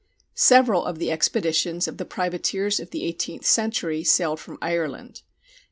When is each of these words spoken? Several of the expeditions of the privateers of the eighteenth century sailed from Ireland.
Several 0.33 0.83
of 0.83 0.97
the 0.97 1.11
expeditions 1.11 1.87
of 1.87 1.97
the 1.97 2.05
privateers 2.05 2.79
of 2.79 2.89
the 2.89 3.05
eighteenth 3.05 3.45
century 3.45 4.03
sailed 4.03 4.39
from 4.39 4.57
Ireland. 4.59 5.21